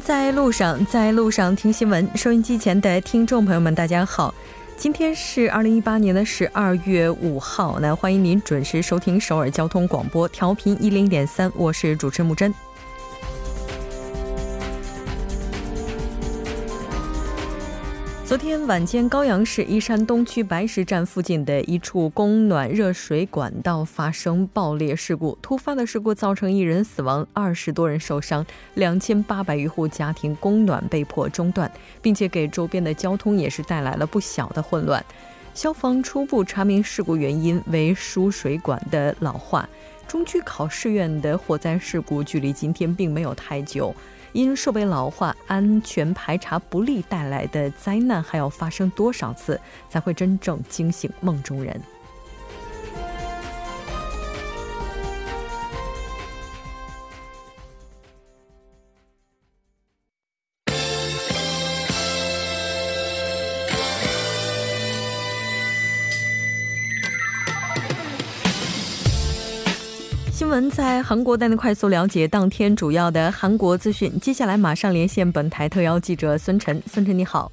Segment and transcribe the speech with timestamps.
[0.00, 2.08] 在路上，在路上听新闻。
[2.16, 4.34] 收音机前的听众朋友们，大家好，
[4.76, 12.52] 今天是二零一八年的十二月五号，那欢迎您准时收听首尔交通广播，调频一零点三，我是主持木真。
[18.36, 25.38] 昨天晚间，高阳市依山东区白石站附近的一处供暖热水管道发生爆裂事故。
[25.40, 31.72] 突发的事故造成一人死亡，二十多人受伤，两千八百余户家庭供暖被迫中断，
[32.02, 35.02] 并且给周边的交通也是带来了不小的混乱。
[35.54, 39.66] 消防初步查明事故原因为输水管的老化。
[40.06, 43.94] 中区考试院的火灾事故距离今天并没有太久。
[44.36, 51.80] 因设备老化、安全排查不力带来的灾难，还要发生多少次才会真正惊醒梦中人？
[70.56, 74.10] 闻在韩国带您快速了解当天主要的韩国资讯。
[74.18, 76.80] 接下来马上连线本台特邀记者孙晨。
[76.86, 77.52] 孙晨你好，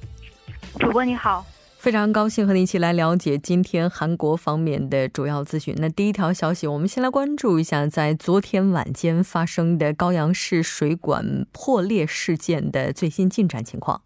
[0.80, 1.44] 主播你好，
[1.76, 5.74] 非常高兴和你一起来了解今天韩国方面的主要资讯。
[5.78, 14.00] 那第一条消息，我们先来关注一下在昨天晚间发生的高阳市水管破裂事件的最新进展情况。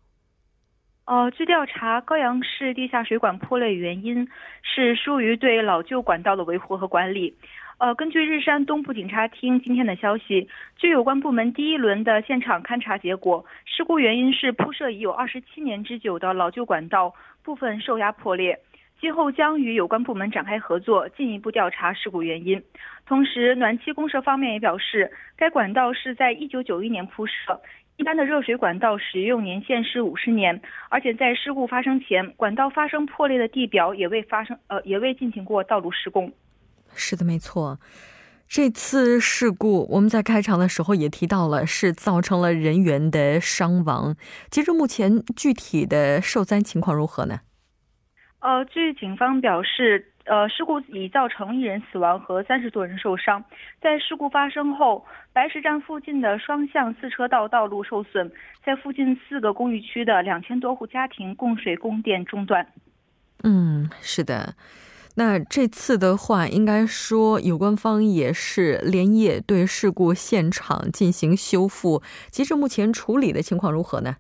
[1.05, 4.27] 呃，据调查，高阳市地下水管破裂原因
[4.63, 7.37] 是疏于对老旧管道的维护和管理。
[7.79, 18.59] 呃，根据日山东部警察厅今天的消息，据有关部门第一轮的现场勘查结果，事故原因是铺设已有二十七年之久的老旧管道部分受压破裂。
[19.01, 22.61] 今后将与有关部门展开合作，进一步调查事故原因。
[23.07, 27.63] 同时，暖气公社方面也表示，该管道是在一九九一年铺设，
[27.97, 36.33] 一般的热水管道使用年限是五十年，而且在事故发生前，管道发生破裂的地表也未发生呃也未进行过道路施工。
[36.99, 37.79] 是的，没错。
[38.49, 44.17] 这次事故，我们在开场的时候也提到了，是造成了人员的伤亡。
[44.51, 47.41] 截至目前，具体的受灾情况如何呢？
[48.41, 53.45] 呃，据警方表示，呃，事故已造成一人死亡和三十多人受伤。
[53.83, 55.05] 在事故发生后，
[55.35, 58.33] 白石站附近的双向四车道道路受损，
[58.65, 62.67] 在附近四个公寓区的两千多户家庭供水供电中断。
[63.43, 64.55] 嗯，是的。
[65.19, 72.01] 那这次的话，应该说有关方也是连夜对事故现场进行修复。
[72.31, 74.15] 截至目前，处理的情况如何呢？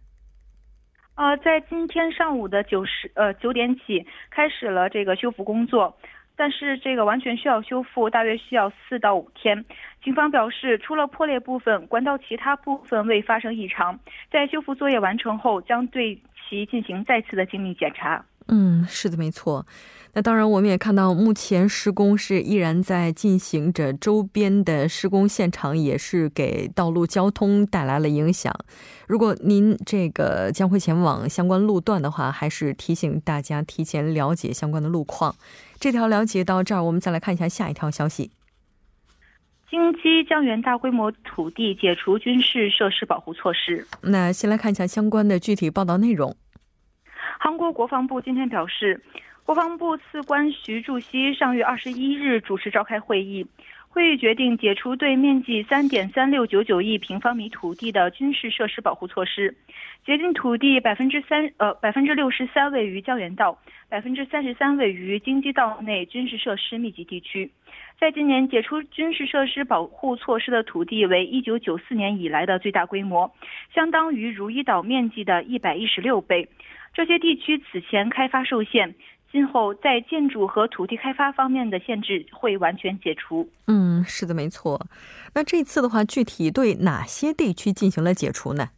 [1.14, 5.96] 呃，在今天上午的九十呃九点起开始了这个修复工作，
[6.36, 9.64] 但是这个完全需要修复，大约需要四到五天。
[10.02, 14.00] 警方表示，除了破裂部分，管道其他部分未发生异常。
[14.32, 18.24] 在修复作业完成后，将对其进行再次的精密检查。
[18.48, 19.66] 嗯，是的，没错。
[20.14, 28.52] 那当然，我们也看到，目前施工是依然在进行着，周边的施工现场也是给道路交通带来了影响。
[29.06, 35.36] 如果您这个将会前往相关路段的话，还是提醒大家提前了解相关的路况。
[35.78, 38.30] 这条了解到这儿，我们再来看一下下一条消息：
[39.70, 43.86] 京畿江原大规模土地解除军事设施保护措施。
[44.00, 46.34] 那先来看一下相关的具体报道内容。
[47.40, 49.00] 韩国国防部今天表示，
[49.44, 53.46] 国防部次官徐柱熙上月二十一日主持召开会议，
[53.88, 59.56] 会议决定解除对面积三点三六九九亿平方米土地的军事设施保护措施，
[60.04, 63.56] 决定土地百分之三呃百分之六十三位于江原道，
[63.88, 67.48] 百分之三十三位于京畿道内军事设施密集地区。
[68.00, 73.32] 在今年解除军事设施保护措施的土地为一九九四年以来的最大规模，
[73.72, 76.48] 相当于如意岛面积的一百一十六倍。
[76.98, 78.92] 这些地区此前开发受限，
[79.30, 83.48] 今后在建筑和土地开发方面的限制会完全解除。
[83.68, 84.84] 嗯，是的，没错。
[85.32, 88.70] 那这次的话，具体对哪些地区进行了解除呢？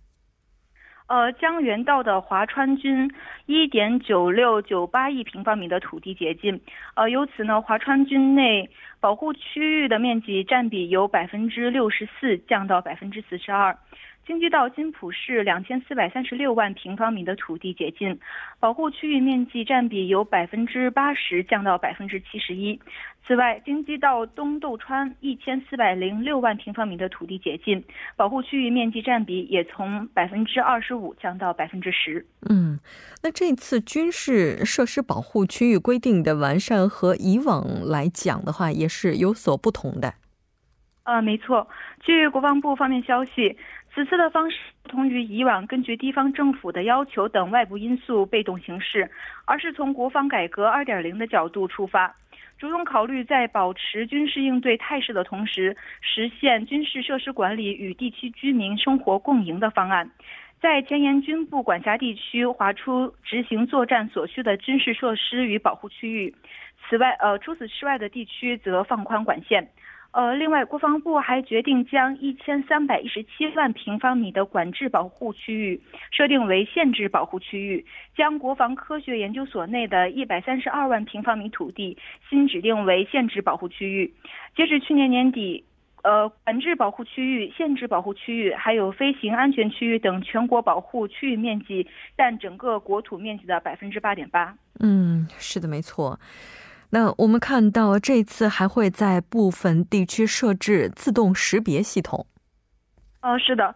[1.06, 3.10] 呃，江原道的华川郡
[3.46, 6.60] 一点九六九八亿平方米的土地解禁，
[6.96, 8.68] 呃，由此呢，华川郡内
[9.00, 13.74] 保护区域的面积占比由百分之六十四降到百分之四十二。
[14.26, 18.16] 京畿道金浦市两千四百三十六万平方米的土地解禁，
[18.60, 22.78] 保护区域面积占比由百分之八十降到百分之七十一。
[23.26, 27.82] 此外，京畿道东豆川一千四百零六万平方米的土地解禁，
[28.16, 32.24] 保护区域面积占比也从百分之二十五降到百分之十。
[32.48, 32.78] 嗯，
[33.22, 40.14] 那这次军事设施保护区域规定的完善和以往来讲的话，也是有所不同的。
[41.10, 41.66] 呃，没错。
[41.98, 43.56] 据国防部方面消息。
[43.92, 49.10] 此次的方式不同于以往根据地方政府的要求等外部因素被动行事，
[49.46, 52.14] 而是从国防改革2.0的角度出发，
[52.56, 60.08] 主动考虑在保持军事应对态势的同时，实现军事设施管理与地区居民生活共赢的方案。
[60.60, 66.32] 在前沿军部管辖地区划出执行作战所需的军事设施与保护区域。
[66.88, 69.68] 此外，呃，除此之外的地区则放宽管线。
[70.12, 75.80] 呃，另外，国防部还决定将一千三百一十七万平方米的管制保护区域
[76.10, 77.84] 设定为限制保护区域，
[78.16, 81.96] 将国防科学研究所内的一百三十二万平方米土地
[82.28, 84.12] 新指定为限制保护区域。
[84.56, 85.64] 截至去年年底。
[86.02, 91.86] 呃，管制保护区域、限制保护区域，还有飞行安全区域等全国保护区域面积
[92.16, 94.56] 占整个国土面积的百分之八点八。
[94.78, 96.18] 嗯，是的，没错。
[96.90, 102.26] 那我们看到这次还会在部分地区设置自动识别系统。
[103.20, 103.74] 呃，是的，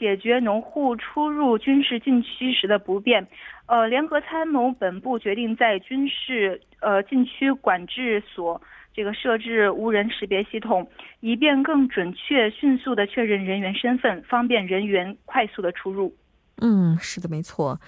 [0.00, 3.26] 解决农户出入军事禁区时的不便。
[3.66, 8.60] 呃，联合参谋本部决定在军事呃禁区管制所。
[8.94, 10.90] 这个设置无人识别系统，
[11.20, 16.12] 以便更准确、迅速的确认人员身份，方便人员快速的出入。
[16.56, 17.78] 嗯，是的，没错。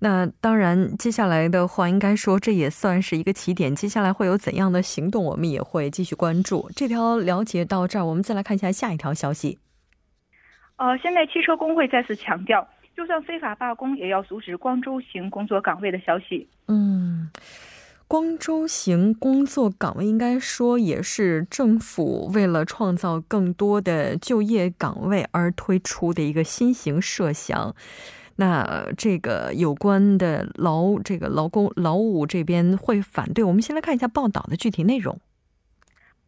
[0.00, 3.74] 那当然，接下来的话，应该说这也算是一个起点。
[3.74, 6.70] 接下来会有怎样的行动，我们也会继续关注。
[6.76, 9.58] 这条了解到这儿，我们再来看一下下一条消息。
[10.76, 16.48] 呃，现在汽车工会再次强调，就算非法罢工，也要阻止光州行工作岗位的消息。
[16.68, 17.30] 嗯。
[18.08, 27.74] 光州型工作岗位应该说也是政府为了创造更多的就业岗位而推出的一个新型设想。
[28.36, 33.42] 那这个有关的劳这个劳工劳务这边会反对。
[33.42, 35.18] 我们先来看一下报道的具体内容。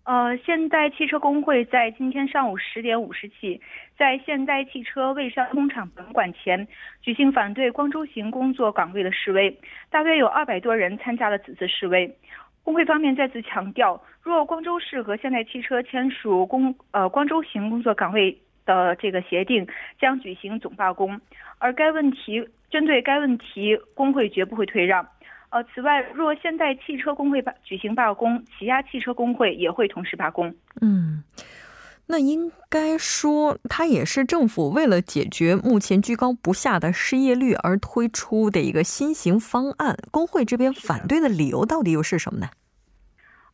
[0.05, 3.61] 呃，现代汽车工会在今天上午十点五十起，
[3.99, 6.67] 在现代汽车蔚山工厂本馆前
[7.03, 9.55] 举行反对光州行工作岗位的示威，
[9.91, 12.17] 大约有二百多人参加了此次示威。
[12.65, 18.41] 工会方面再次强调，若光州市和现代汽车签署工呃光州行工作岗位
[18.75, 19.67] 的这个协定，
[19.99, 21.19] 将举行总罢工。
[21.59, 25.07] 而该问题针对该问题，工会绝不会退让。
[25.51, 30.55] 呃，此外，若现代汽车工会罢举行罢工，起亚汽车工会也会同时罢工。
[30.83, 31.25] 嗯，
[32.07, 39.97] 那应该说，它也是政府为了解决目前居高不下的失业率而推出的一个新型方案。
[40.11, 42.49] 工会这边反对的理由到底又是什么呢？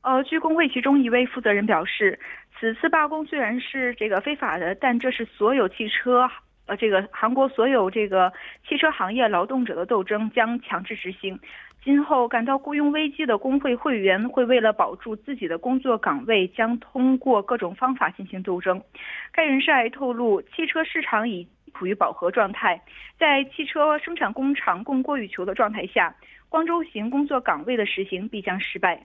[0.02, 2.18] 呃，据工会其中一位负责人表示，
[2.64, 6.26] 此次罢工虽然是这个非法的，但这是所有汽车。
[6.64, 8.32] 呃，这个韩国所有这个
[8.66, 11.38] 汽车行业劳动者的斗争将强制执行。
[11.84, 18.82] 今后感到雇佣危机的工会会员会为了保住自己的工作岗位，将通过各种方法进行斗争。
[19.30, 22.80] 该人士还透露，汽车市场已处于饱和状态，
[23.18, 26.16] 在汽车生产工厂供过于求的状态下，
[26.48, 29.04] 光州行工作岗位的实行必将失败。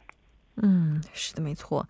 [0.62, 1.86] 嗯，是的，没错。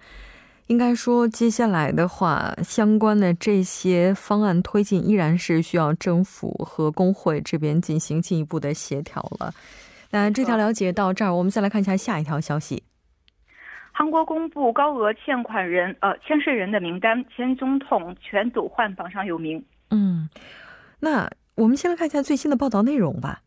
[0.70, 9.52] 应该说，接下来的话，相关的这些方案推进依然是需要政府和工会这边进行进一步的协调了。
[10.12, 12.84] 那这条了解到这儿，我们再来看一下下一条消息。
[13.92, 19.66] 韩国公布高额欠款人呃欠税人的名单，前总统全斗焕榜上有名。
[19.90, 20.30] 嗯，
[21.00, 23.42] 那我们先来看一下最新的报道内容吧。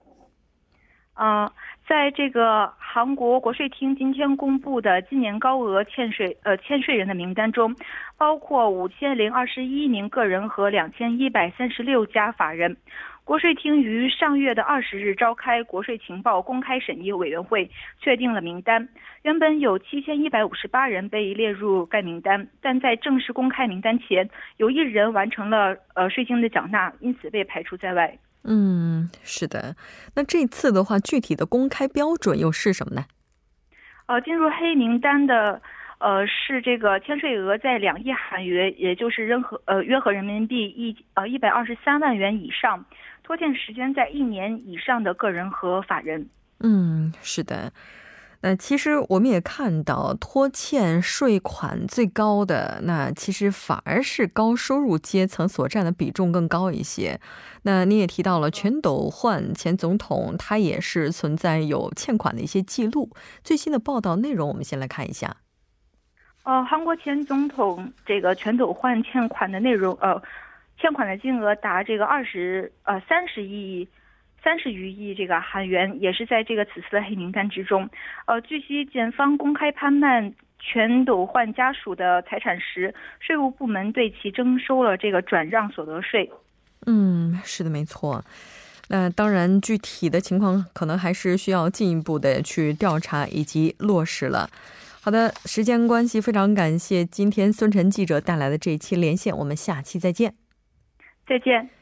[1.15, 1.53] 啊。
[1.85, 7.75] 在这个韩国国税厅今天公布的今年高额欠税呃欠税人的名单中，
[8.17, 12.77] 包括五千零二十一名个人和两千一百三十六家法人。
[13.25, 17.69] 国税厅于上月的二十日召开国税情报公开审议委员会，
[18.01, 18.89] 确定了名单。
[19.23, 28.17] 原本有七千一百五十八人被列入该名单，但在正式公开名单前，有一人完成了呃税金的缴纳，因此被排除在外。
[28.45, 29.77] 嗯，是的。
[30.15, 33.05] 那这次的话，具体的公开标准又是什么呢？
[34.07, 35.63] 呃，进入黑名单的，
[35.99, 42.85] 呃，是这个欠税额在两亿韩元，也就是任何呃约合人民币一呃一百二十三万元以上，
[43.23, 46.29] 拖欠时间在一年以上的个人和法人。
[46.59, 47.73] 嗯，是的。
[48.45, 57.21] 那其实我们也看到，拖欠税款最高的那其实反而是高收入阶层所占的比重更高一些。
[57.63, 63.11] 那你也提到了全斗焕前总统，他也是存在有欠款的一些记录。
[63.45, 65.37] 最新的报道内容，我们先来看一下。
[66.43, 70.21] 呃，韩国前总统这个全斗焕欠款的内容，呃，
[70.81, 73.89] 欠款的金额达这个二十呃三十亿。
[74.43, 77.89] 三十余亿这个韩元也是在这个此次的黑名单之中。
[78.27, 86.31] 呃，据悉，检方公开拍卖全斗焕家属的财产时，税务部门对其征收了这个转让所得税。
[86.87, 88.25] 嗯，是的，没错。
[88.89, 94.51] 那当然，具体的情况可能还是需要进一步的去调查以及落实了。
[95.01, 100.35] 好的，时间关系，非常感谢今天孙晨记者带来的这一期连线，我们下期再见。
[101.27, 101.82] 再见。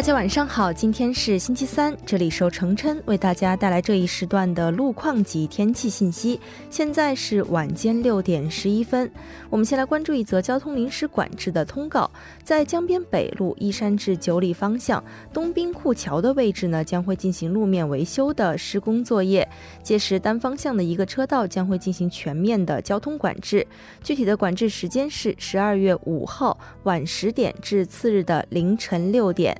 [0.00, 6.40] 大家晚上好，今天是星期三，这里是程琛为大家带来这一时段的路况及天气信息。
[6.70, 9.12] 现在是晚间六点十一分，
[9.50, 12.10] 我们先来关注一则交通临时管制的通告，
[12.42, 15.04] 在江边北路依山至九里方向
[15.34, 19.46] 东滨库桥的位置呢，将会进行路面维修的施工作业，
[19.82, 23.66] 届时单方向的一个车道将会进行全面的交通管制。
[24.02, 29.54] 具体的管制时间是十二月五号晚十点至次日的凌晨六点。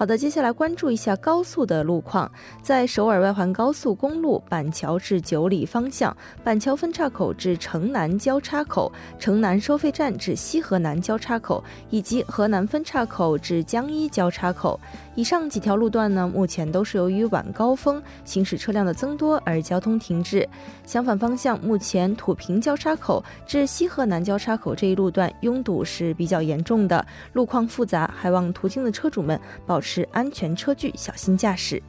[0.00, 2.32] 好的，接下来关注一下高速的路况。
[2.62, 14.80] 在首尔外环高速公路板桥至九里方向，板桥分岔口至城南交叉口、城南收费站至西河南交叉口，以及河南分岔口至江一交叉口。
[15.16, 20.48] 以上几条路段呢，目前都是由于晚高峰行驶车辆的增多而交通停滞。
[20.86, 27.04] 相反方向，目前土平交叉口至西河南交叉口这一路段拥堵是比较严重的，
[27.34, 31.82] 路况复杂，还望途经的车主们保持是安全车距，小心驾驶。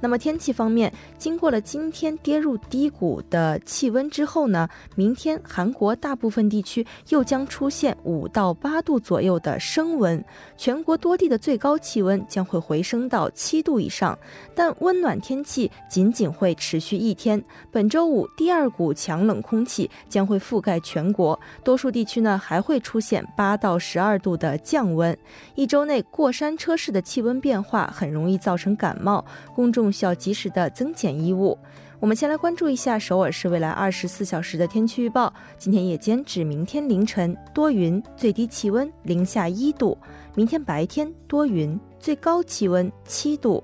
[0.00, 10.24] 那么天气方面，经过了今天跌入低谷的气温之后呢，明天韩国大部分地区又将出现五到八度左右的升温，
[10.56, 14.16] 全国多地的最高气温将会回升到七度以上。
[14.54, 17.42] 但温暖天气仅仅会持续一天。
[17.72, 25.16] 本周五，第二股强冷空气将会覆盖全国，多数地区呢还会出现八到十二度的降温。
[25.56, 29.24] 一周内过山车式的气温变化很容易造成感冒，
[29.56, 29.87] 公众。
[29.90, 31.58] 需要及时的增减衣物。
[32.00, 35.32] 我们先来关注一下首尔市未来二十四小时的天气预报。
[35.56, 39.98] 今天夜间至明天凌晨多云，最低气温零下一度；
[40.36, 43.62] 明天白天多云，最高气温七度。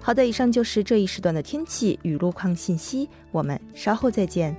[0.00, 3.08] 好的，以上就是这一时段的天气与路况信息。
[3.32, 4.54] 我们稍后再见。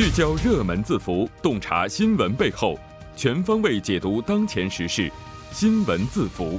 [0.00, 2.74] 聚焦热门字符，洞察新闻背后，
[3.14, 5.12] 全方位解读当前时事。
[5.52, 6.58] 新闻字符。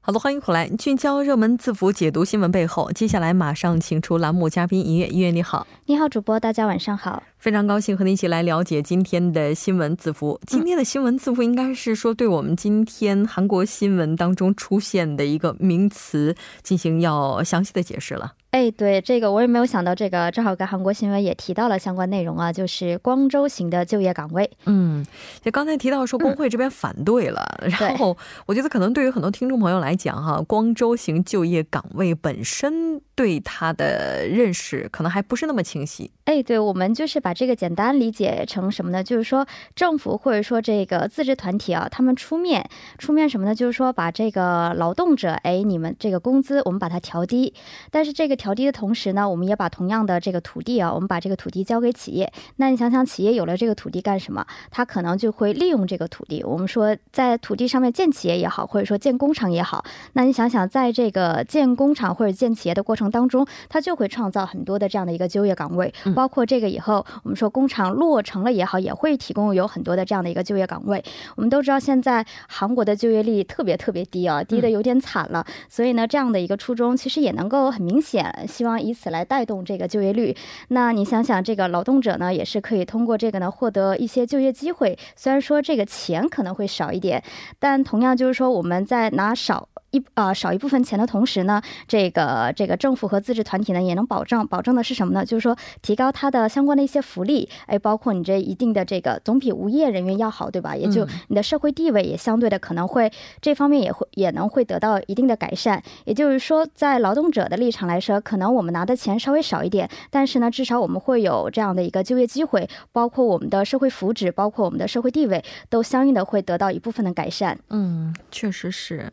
[0.00, 2.92] 好的，欢迎回来，聚焦热门字符，解读新闻背后。
[2.92, 7.24] 接下来马上请出栏目嘉宾音乐，音乐你好，你好，主播，大家晚上好。
[7.42, 10.40] 非常高兴和你一起来了解今天的新闻字符。
[10.46, 18.34] 今天的新闻字符应该是说，对我们今天韩国新闻当中出现的一个名词进行要详细的解释了。
[18.52, 24.48] 哎，对这个我也没有想到，这个正好跟韩国新闻也提到了相关内容啊，就是光州型的就业岗位。
[24.66, 25.04] 嗯，
[25.42, 27.44] 就刚才提到说工会这边反对了，
[27.80, 36.10] 然后我觉得可能对于很多听众朋友来讲哈，光州型就业岗位本身对他的认识可能还不是那么清晰。
[36.24, 39.02] 哎，对我们就是把这个简单理解成什么呢？
[39.02, 43.54] 就是说政府或者说这个自治团体啊，他们出面出面什么呢？
[43.54, 47.54] 就是说把这个劳动者，哎，你们这个工资我们把它调低，
[47.90, 48.36] 但是这个。
[48.42, 52.32] 调低的同时呢，我们也把同样的这个土地啊，我们把这个土地交给企业。
[52.56, 54.44] 那你想想，企业有了这个土地干什么？
[54.70, 56.42] 他可能就会利用这个土地。
[56.42, 59.84] 我们说，在土地上面建企业也好，或者说建工厂也好。
[60.14, 65.92] 那你想想，在这个建工厂或者建企业的过程当中，它就会创造很多的这样的一个就业岗位。
[66.16, 71.04] 包括这个以后，我们说工厂落成了也好，也会提供有很多的这样的一个就业岗位。
[71.36, 75.44] 我们都知道，现在韩国的就业率特别特别低啊，低的有点惨了。
[75.68, 78.34] 所以呢，这样的一个初衷，其实也能够很明显。
[78.48, 80.34] 希望以此来带动这个就业率。
[80.68, 84.98] 那你想想，这个劳动者呢，也是可以通过这个呢获得一些就业机会。
[85.14, 87.22] 虽然说这个钱可能会少一点，
[87.58, 89.68] 但同样就是说我们在拿少。
[89.92, 95.24] 一啊少一部分钱的同时呢，这个这个政府和自治团体呢也能保障保证的是什么呢？
[95.24, 100.74] 就是说提高它的相关的一些福利，哎，包括你这一定的这个总比无业人员要好，对吧？
[100.74, 105.82] 也就你的社会地位也相对的可能会这方面也会也能会得到一定的改善。
[106.04, 117.58] 也就是说，在劳动者的立场来说，可能我们拿的钱稍微少一点，但是呢，至少我们会有这样的一个就业机会，包括我们的社会福祉，包括我们的社会地位，都相应的会得到一部分的改善。
[117.68, 119.12] 嗯，确实是。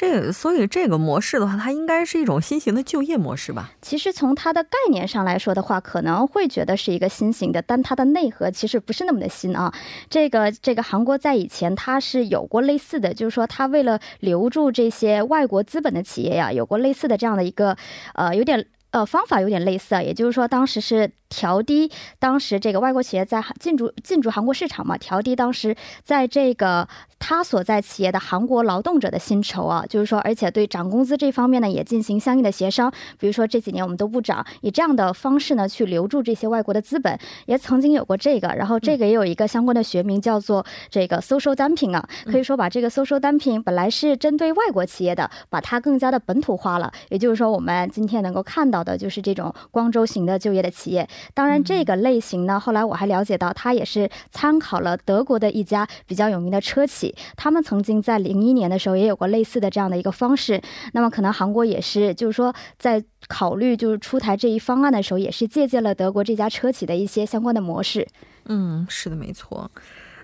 [0.00, 3.72] 这个，所以这个模式的话，它应该是一种新型的就业模式吧？
[3.82, 9.74] 其实从它的概念上来说的话，可能会觉得是一个新型的，但它的内核其实不是那么的新啊。
[10.08, 17.76] 这个这个韩国在以前它是有过类似的，就是说它为了留住这些外国资本的企业呀，有过类似的这样的一个
[18.14, 21.10] 呃，有点呃方法有点类似啊，也就是说当时是。
[21.28, 32.90] 调低当时这个外国企业在进驻进驻韩国市场嘛，调低当时在这个他所在企业的韩国劳动者的薪酬啊，就是说，而且对涨工资这方面呢也进行相应的协商。
[33.18, 38.48] 比如说这几年我们都不涨，以这样的方式呢去留住这些外国的资本，也曾经有过这个。
[38.48, 46.90] 然后这个也有一个相关的学名叫做这个 social dumping 啊，可以说把这个 social dumping 本来是针对外国企业的，把它更加的本土化了。
[47.10, 51.06] 也就是说，我们今天能够看到的就是这种光州型的就业的企业。
[51.34, 60.60] 当然，这个类型呢，后来我还了解到，它也是参考了德国的一家比较有名的车企，他们曾经在零一年的时候也有过类似的这样的一个方式。
[60.92, 68.06] 那么，可能韩国也是，就是说在考虑就是出台这一方案的时候，也是借鉴了德国这家车企的一些相关的模式。
[68.46, 69.70] 嗯，是的，没错。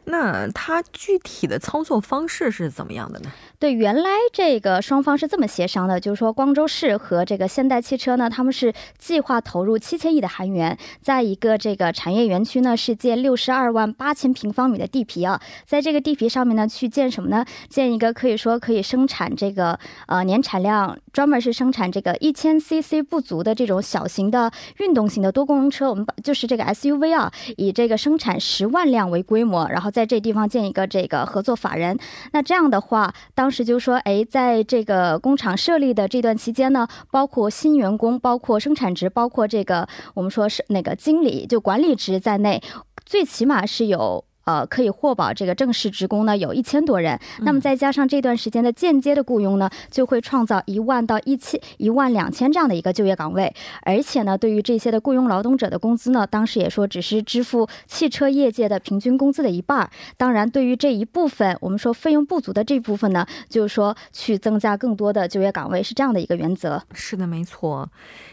[0.06, 3.30] 那它具体的操作方式是怎么样的呢？
[3.58, 17.44] 对，原来这个双方是这么协商的，就是说光州市和这个现代汽车呢，他们是计划投入七千亿的韩元，在一个这个产业园区呢，是建六十二万八千平方米的地皮啊，在这个地皮上面呢，去建什么呢？
[17.70, 31.96] 建一个可以说可以生产这个呃年产量专门是生产这个一千 CC 不足的这种小型的运动型的多功能车，我们把就是这个 SUV 啊，以这个生产十万辆为规模，然后在这地方建一个这个合作法人。
[32.32, 42.60] 那这样的话，当时就说，哎，在这个工厂设立的这段期间呢，包括新员工，包括生产值，包括这个我们说是那个经理，就管理值在内，
[43.06, 44.24] 最起码是有。
[44.44, 47.18] 呃，可以获保这个正式职工呢，有一千多人。
[47.40, 53.54] 那么再加上这段时间的间接的雇佣呢，就会创造一万到一千一万两千这样的一个就业岗位。
[53.82, 59.90] 而且呢，对于这些的雇佣劳动者的工资呢，当时也说只是支付汽车业界的平均工资的一半。
[60.16, 66.82] 当然，对于这一部分我们说费用不足的这部分呢，就是说去增加更多的就业岗位，是这样的一个原则。
[66.92, 67.90] 是的，没错。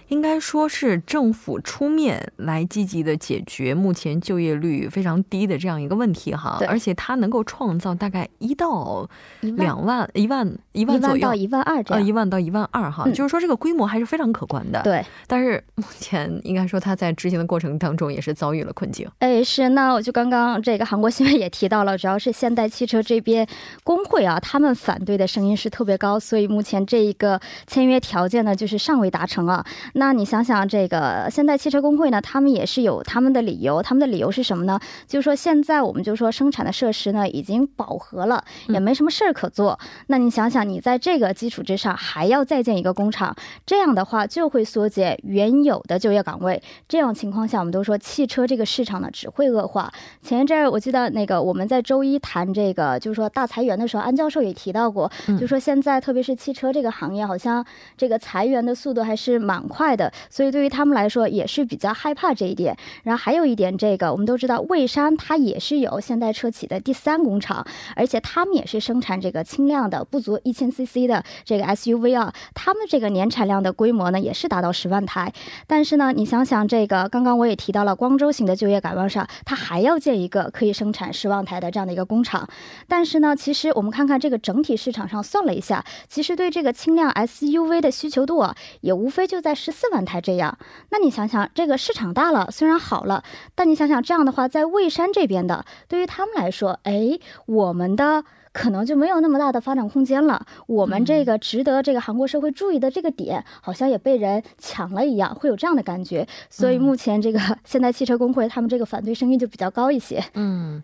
[0.10, 9.08] 应该说是政府出面来积极的解决目前就业率非常低的这样一个问题哈，而且它能够创造大概一到
[9.42, 14.82] 两万一万一万左右到一万二这样，一万到一万二哈，就是说这个规模还是非常可观的。
[14.82, 19.08] 对，但是目前应该说它在执行的过程当中也是遭遇了困境。
[19.20, 23.48] 哎，是，那我就刚刚这个韩国新闻也提到了，主要是现代汽车这边
[23.84, 29.64] 工会啊，他们反对的声音是特别高，所以目前这一个签约条件呢，就是尚未达成啊。
[29.94, 33.82] 那你想想，这个现代汽车工会呢，他们也是有他们的理由。
[33.84, 34.80] 他们的理由是什么呢？
[35.08, 39.78] 就是说，现在我们就说生产的设施呢已经饱和了，也没什么事儿可做。
[40.08, 46.62] 那你想想，你在这个基础之上还要再建一个工厂，这样的话就会缩减原有的就业岗位。
[46.88, 49.92] 这种情况下，我们都说汽车这个市场呢只会恶化。
[50.22, 57.66] 前一阵儿我记得那个我们在周一谈这个就是说大裁员的时候，安教授也提到过，就说现在特别是汽车这个行业，好像
[57.98, 60.12] 这个裁员的速度还是蛮快的。
[60.30, 62.76] 所以对于他们来说也是比较害怕这一点。
[63.04, 67.66] 然后还有一点，这个我们都知道，蔚山它也是有现代车企的第三工厂，
[67.96, 72.34] 而且他们也是生产这个轻量的不足一千 CC 的这个 SUV 啊。
[72.54, 75.34] 他们这个年产量的规模呢也是达到十万台。
[75.68, 82.48] 但是呢，你想想这个，刚刚我也提到了光州型的就业改革上，它还要建一个可以生产十万台的这样的一个工厂。
[82.88, 90.22] 但是呢，其实我们看看这个整体市场上算了一下，其实对这个轻量 SUV 的需求度啊，也无非就在十四万台。
[90.22, 90.56] 这样，
[90.92, 93.24] 那你想想，这个市场大了，虽然好了，
[93.56, 100.46] 但你想想这样的话，在蔚山这边的，对于他们来说，哎，我们的可能就没有那么大的发展空间了。
[100.68, 106.28] 我们这个值得这个韩国社会注意的这个点，好像也被人抢了一样，会有这样的感觉。
[106.50, 110.24] 所以目前这个 现代汽车工会他们这个反对声音就比较高一些。
[110.34, 110.84] 嗯。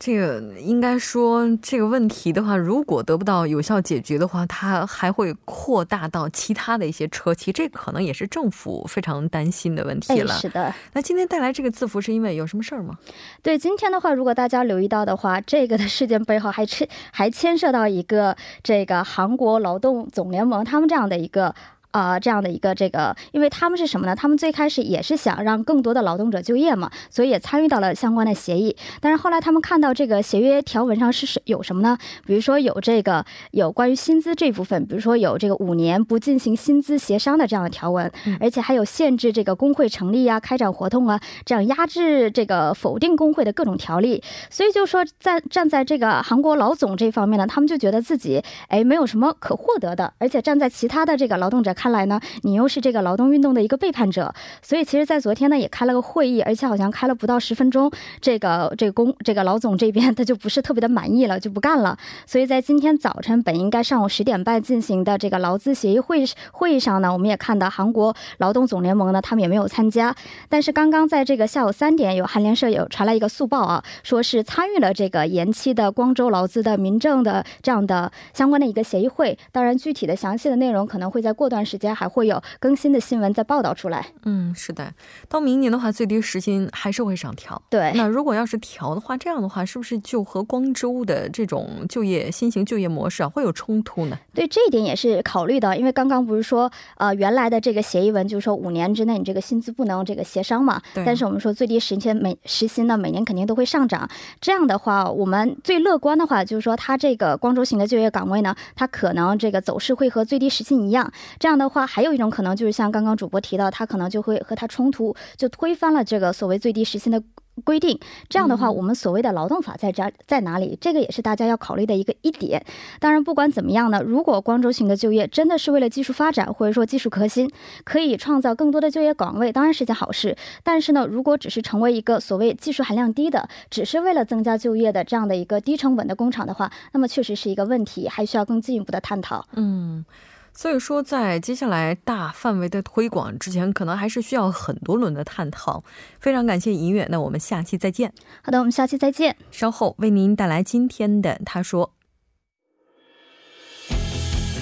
[0.00, 10.32] 这个应该说，这个问题的话，如果得不到有效解决的话，它还会扩大到其他的一些车企，这可能也是政府非常担心的问题了。
[10.32, 10.74] 是的。
[10.94, 12.98] 那今天带来这个字符是因为有什么事儿吗？
[13.42, 21.54] 对，今天的话，如果大家留意到的话，这个的事件背后还牵还牵涉到一个这个韩国劳动总联盟他们这样的一个。
[21.90, 24.14] 啊，这样的一个这个，因为他们是什么呢？
[24.14, 28.76] 他们最开始也是想让更多的劳动者就业嘛，所以也参与到了相关的协议。
[29.00, 31.98] 但是后来他们看到这个协约条文上是有什么呢？
[32.24, 44.22] 比如说有这个有关于薪资这部分，比如说有这个五年不进行薪资协商的这样的条文，而且还有限制这个工会成立啊、开展活动啊，这样压制这个否定工会的各种条例。
[44.48, 57.90] 所以就说在站在这个韩国老总这方面呢，他们就觉得自己哎没有什么可获得的，而且站在其他的这个劳动者看来呢，你又是这个劳动运动的一个背叛者，所以其实，在昨天呢也开了个会议，而且好像开了不到十分钟，
[58.20, 61.96] 这个这个工这个老总这边他就不是特别的满意了，就不干了。
[62.26, 70.14] 所以在今天早晨本应该上午十点半进行的这个劳资协议会会议上呢，我们也看到韩国劳动总联盟呢他们也没有参加，
[70.50, 79.38] 但是刚刚在这个下午三点，有韩联社有传来一个速报啊，说是参与了这个延期的光州劳资的民政的这样的相关的一个协议会。
[79.50, 84.06] 当然，具体的详细的内容可能会在过段间还会有更新的新闻再报道出来。
[84.24, 84.92] 嗯，是的，
[85.28, 87.60] 到明年的话，最低时薪还是会上调。
[87.68, 94.18] 对，那如果要是调的话，这样的话，是不是就和光州的这种就业新型就业模式啊会有冲突呢？
[94.34, 100.80] 对，这一点也是考虑的，因为刚刚不是说，呃，原来的这个协议文就是说五年之内你这个薪资不能这个协商嘛。
[100.94, 101.04] 对。
[101.04, 104.08] 但是我们说最低时薪每时薪呢每年肯定都会上涨，
[104.40, 111.10] 这样的话，我们最乐观的话就是说，它这个光州型的就业岗位呢，它可能这个走势会和最低时薪一样。
[111.38, 117.22] 这样的话，还有一种可能就是像刚刚主播提到，他可能就会和他冲突，就推翻了这个所谓最低时薪的。
[117.62, 117.98] 规定
[118.30, 120.78] 这样的话，我们所谓的劳动法在这在哪里？
[120.80, 122.64] 这个也是大家要考虑的一个一点。
[122.98, 127.50] 当然，不管怎么样呢，如果光州型的就业真的是为了技术发展，或者说技术革新，
[127.84, 130.34] 可以创造更多的就业岗位，当然是件好事。
[130.62, 139.44] 但是呢，如果只是成为一个所谓技术含量低的，只是为了增加就业的这样的一个低成本的工厂的话，那么确实是一个问题，还需要更进一步的探讨。
[139.52, 140.06] 嗯。
[140.52, 145.82] 所以说，在接下来大范围的推广之前，可能还是需要很多轮的探讨。
[146.18, 148.12] 非常感谢音乐，那我们下期再见。
[148.42, 149.36] 好的，我们下期再见。
[149.50, 151.94] 稍后为您带来今天的他说。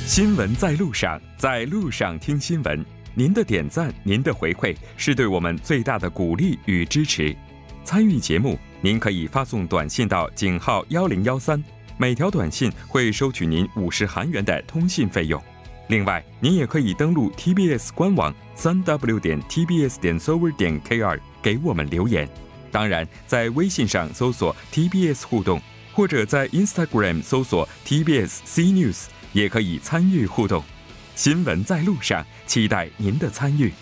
[0.07, 2.85] 新闻在路上，在路上听新闻。
[3.15, 7.37] 您的点赞，您的回馈，是对我们最大的鼓励与支持。
[7.83, 11.63] 参与节目，您可以发送短信到井号幺零幺三，
[11.97, 15.43] 每条短信会收取您五十韩元的通信费用。
[15.89, 22.29] 另外，您也可以登录 TBS 官网三 w 点 tbs 点 server 点 kr 给我们留言。
[22.71, 25.61] 当然，在微信上搜索 TBS 互动，
[25.95, 30.63] 或者在 Instagram 搜索 TBS C News 也可以参与互动。
[31.15, 33.73] 新闻在路上，期待您的参与。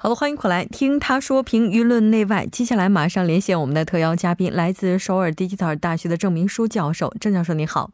[0.00, 2.46] 好的，欢迎回来听他说评舆论内外。
[2.46, 7.12] 接下来马上连线我们的特邀嘉宾，来自首尔 Digital 大学的郑明书教授。
[7.20, 7.90] 郑教授，你好。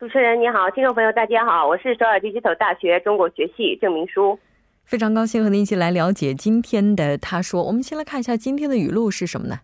[0.00, 4.38] 主持人你好，听众朋友大家好，我是首尔 Digital 大学中国学系郑明书。
[4.86, 7.64] 非常高兴和您一起来了解今天的他说。
[7.64, 9.58] 我们先来看一下今天的语录是什么呢？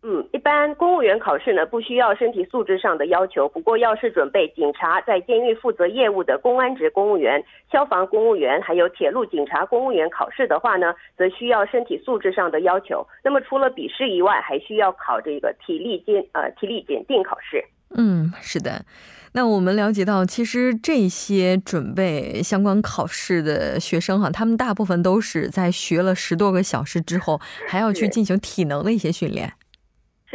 [0.07, 13.07] 嗯，一般公务员考试呢不需要身体素质上的要求，不过要是准备警察在监狱负责业务的公安职公务员、消防公务员，还有铁路警察公务员考试的话呢，则需要身体素质上的要求。
[13.23, 17.65] 那么除了笔试以外，还需要考这个体力检呃体力检定考试。
[17.97, 18.85] 嗯，是的。
[19.33, 29.51] 那我们了解到，其实这些准备相关考试的学生哈，他们大部分都是在学了十多个小时之后，还要去进行体能的一些训练。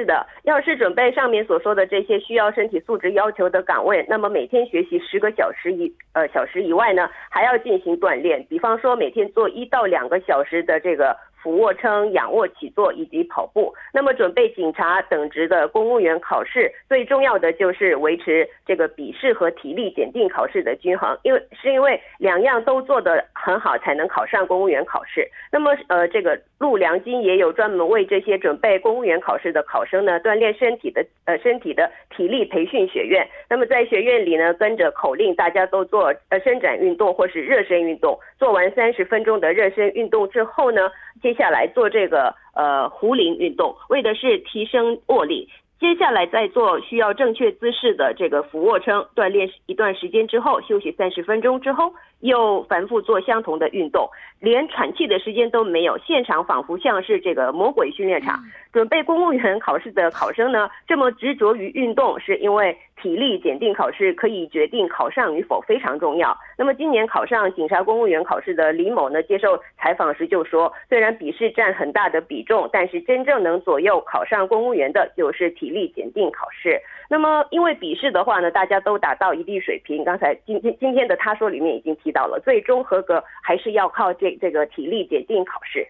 [0.01, 11.15] 是的，要是准备上面所说的这些需要身体素质要求的岗位，那么每天学习十个小时以呃小时以外呢，还要进行锻炼，比方说每天做一到两个小时的这个。
[11.43, 13.75] 俯卧撑、仰卧起坐以及跑步。
[13.93, 21.17] 那么，准备警察等职的公务员考试，最重要的就是维持这个笔试和体力检定考试的均衡。
[21.23, 25.27] 因为是因为两样都做得很好才能考上公务员考试。
[25.51, 33.27] 那么，呃，这个陆良金也有专门为这些准备公务员考试的考生呢锻炼身体的呃身体的体力培训学院。
[33.49, 38.19] 那么在学院里呢，跟着口令，大家都做呃伸展运动或是热身运动。
[38.41, 40.91] 做完三十分钟的热身运动之后呢，
[41.23, 45.47] 接下来做这个呃壶铃运动，为的是提升握力。
[45.79, 54.09] 接下来再做需要正确姿势的这个俯卧撑，锻炼一段时间之后，休息三十分钟之后，又反复做相同的运动，
[54.41, 58.39] 连喘气的时间都没有，现场仿佛像是这个魔鬼训练场。
[58.73, 62.75] 准备公务员考试的考生呢，这么执着于运动，是因为。
[63.01, 66.37] 体力检定考试可以决定考上与否，非常重要。
[66.57, 69.23] 那么今年考上警察公务员考试的李某呢？
[69.23, 76.81] 接受采访时就说，虽然笔试占很大的比重，但是真正能左右考上公务员的就是体力检定考试。
[77.09, 80.05] 那么因为笔试的话呢，大家都达到一定水平。
[80.05, 85.87] 刚才今天今天的他说里面已经提到了，最终合格还是要靠这这个体力检定考试。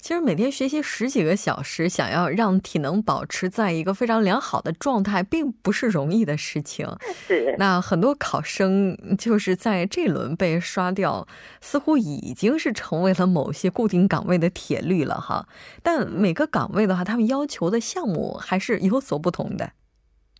[0.00, 6.88] 其实每天学习十几个小时，想要让体能保持在一个非常良好的状态，并不是容易的事情。
[7.28, 7.54] 是。
[7.58, 11.28] 那很多考生就是在这轮被刷掉，
[11.60, 15.46] 似乎已经是成为了某些固定岗位的铁律了哈。
[15.82, 19.72] 但每个岗位的话，他们要求的项目还是有所不同的。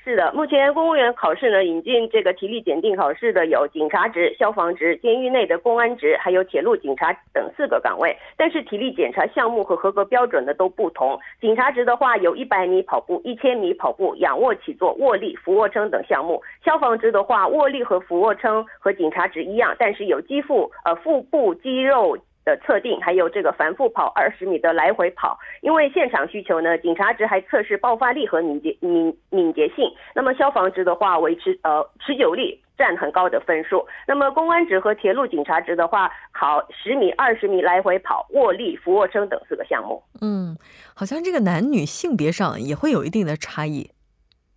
[0.02, 8.16] 是的，目前公务员考试呢，引进这个体力检定考试的有警察职、消防职、监狱内的公安职，还有铁路警察等四个岗位。
[8.34, 11.20] 但是体力检查项目和合格标准呢都不同。
[11.38, 16.42] 警察职的话，有一百米跑步、一千米跑步、仰卧起坐、握力、俯卧撑等项目。
[16.64, 22.16] 消防职的话，握力和俯卧撑和警察职一样，但是有肌腹呃腹部肌肉。
[22.44, 29.90] 的测定，还有这个反复跑二十米的来回跑，因为现场需求呢，警察值还测试爆发力和敏捷敏敏捷性。
[30.14, 33.86] 那么消防值的话，维持呃持久力占很高的分数。
[34.06, 40.02] 那么公安值和铁路警察值的话，考十米、二十米来回跑、握力、俯卧撑等四个项目。
[40.20, 40.56] 嗯，
[40.94, 43.90] 好像这个男女性别上也会有一定的差异。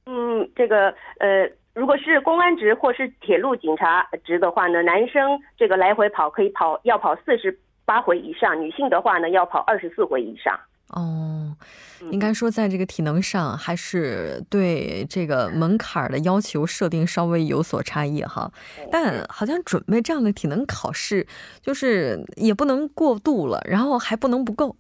[0.06, 1.50] 嗯，这个呃。
[1.76, 7.58] 如果是公安值或是铁路警察值的话呢，男生这个来回跑可以跑要跑四十。
[7.86, 10.60] 八回以上，女性的话呢要跑二十四回以上。
[10.89, 11.56] 哦，
[12.12, 18.52] 应该说在这个体能上还是对这个门槛的要求设定稍微有所差异哈。
[18.91, 21.26] 但好像准备这样的体能考试，
[21.62, 24.76] 就是也不能过度了，然后还不能不够。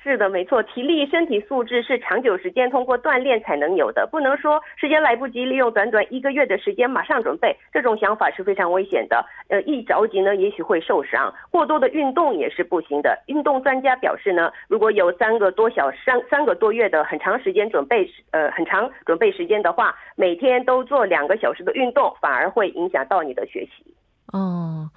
[0.00, 9.26] 是的，没错，体力、身体素质是长久时间通过锻炼才能有的，不能说时间来不及，利用短短一个月的时间马上准备，这种想法是非常危险的。
[9.48, 11.34] 呃，一着急呢，也许会受伤。
[11.50, 13.20] 过多的运动也是不行的。
[13.26, 23.84] 运动专家表示呢，如果有三个多小三三个多月的很长时间准备，呃，很长准备时间的话，每天都做两个小时的运动，反而会影响到你的学习。
[24.32, 24.88] 哦。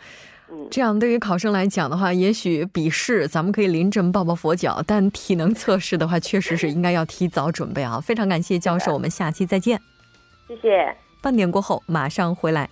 [0.69, 7.99] 这样对于考生来讲的话，也许笔试咱们可以临阵抱抱佛脚，但体能测试的话，确实是应该要提早准备啊！
[7.99, 9.79] 非常感谢教授，我们下期再见。
[10.47, 10.95] 谢谢。
[11.21, 12.69] 半点过后马上回来。